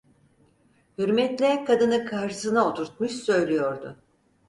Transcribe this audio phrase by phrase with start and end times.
[0.97, 3.97] Hürmetle kadını karşısına oturtmuş söylüyordu.